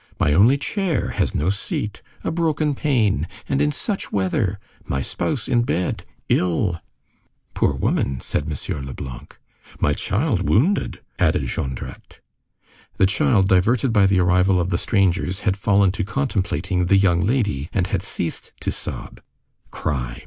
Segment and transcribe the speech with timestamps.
[0.19, 2.01] My only chair has no seat!
[2.23, 3.27] A broken pane!
[3.47, 4.57] And in such weather!
[4.83, 6.05] My spouse in bed!
[6.27, 6.81] Ill!"
[7.53, 8.83] "Poor woman!" said M.
[8.87, 9.37] Leblanc.
[9.79, 12.19] "My child wounded!" added Jondrette.
[12.97, 17.19] The child, diverted by the arrival of the strangers, had fallen to contemplating "the young
[17.21, 19.21] lady," and had ceased to sob.
[19.69, 20.17] "Cry!